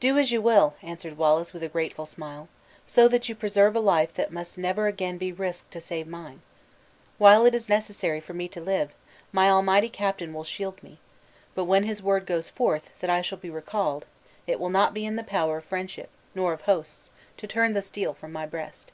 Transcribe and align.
"Do 0.00 0.18
as 0.18 0.32
you 0.32 0.42
will," 0.42 0.74
answered 0.82 1.16
Wallace, 1.16 1.52
with 1.52 1.62
a 1.62 1.68
grateful 1.68 2.06
smile; 2.06 2.48
"so 2.86 3.06
that 3.06 3.28
you 3.28 3.36
preserve 3.36 3.76
a 3.76 3.78
life 3.80 4.12
that 4.14 4.32
must 4.32 4.58
never 4.58 4.88
again 4.88 5.16
be 5.16 5.30
risked 5.30 5.70
to 5.74 5.80
save 5.80 6.08
mine. 6.08 6.42
While 7.18 7.46
it 7.46 7.54
is 7.54 7.68
necessary 7.68 8.18
for 8.18 8.34
me 8.34 8.48
to 8.48 8.60
live, 8.60 8.90
my 9.30 9.48
Almighty 9.48 9.88
Captain 9.88 10.34
will 10.34 10.42
shield 10.42 10.82
me; 10.82 10.98
but 11.54 11.66
when 11.66 11.84
his 11.84 12.02
word 12.02 12.26
goes 12.26 12.48
forth, 12.48 12.98
that 12.98 13.10
I 13.10 13.22
shall 13.22 13.38
be 13.38 13.48
recalled, 13.48 14.06
it 14.44 14.58
will 14.58 14.70
not 14.70 14.92
be 14.92 15.06
in 15.06 15.14
the 15.14 15.22
power 15.22 15.58
of 15.58 15.64
friendship, 15.66 16.10
nor 16.34 16.52
of 16.52 16.62
hosts, 16.62 17.10
to 17.36 17.46
turn 17.46 17.74
the 17.74 17.80
steel 17.82 18.12
from 18.12 18.32
my 18.32 18.46
breast. 18.46 18.90